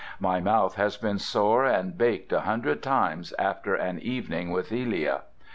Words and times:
My 0.19 0.39
mouth 0.39 0.77
has 0.77 0.97
been 0.97 1.19
sore 1.19 1.63
and 1.63 1.95
baked 1.95 2.33
a 2.33 2.39
hundred 2.39 2.81
times 2.81 3.35
after 3.37 3.75
an 3.75 3.99
evening 3.99 4.49
with 4.49 4.71
Elia. 4.71 5.19